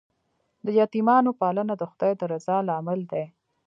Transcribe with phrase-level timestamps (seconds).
[0.65, 3.25] د یتیمانو پالنه د خدای د رضا لامل دی.